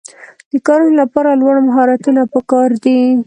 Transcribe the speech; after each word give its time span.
د 0.51 0.53
کارونو 0.67 0.95
لپاره 1.01 1.39
لوړ 1.41 1.55
مهارتونه 1.67 2.21
پکار 2.33 2.69
دي. 2.83 2.99